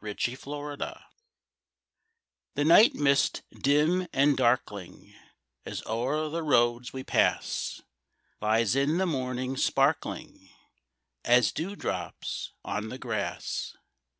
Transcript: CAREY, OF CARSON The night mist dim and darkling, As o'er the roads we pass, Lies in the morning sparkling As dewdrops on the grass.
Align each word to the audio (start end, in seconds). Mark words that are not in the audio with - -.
CAREY, 0.00 0.12
OF 0.12 0.40
CARSON 0.42 0.94
The 2.54 2.64
night 2.64 2.94
mist 2.94 3.42
dim 3.50 4.06
and 4.12 4.36
darkling, 4.36 5.12
As 5.66 5.82
o'er 5.86 6.28
the 6.28 6.44
roads 6.44 6.92
we 6.92 7.02
pass, 7.02 7.82
Lies 8.40 8.76
in 8.76 8.98
the 8.98 9.06
morning 9.06 9.56
sparkling 9.56 10.50
As 11.24 11.50
dewdrops 11.50 12.52
on 12.64 12.90
the 12.90 12.98
grass. 12.98 13.76